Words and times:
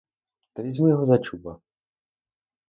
Та 0.53 0.63
візьми 0.63 0.89
його 0.89 1.05
за 1.05 1.17
чуба! 1.17 1.61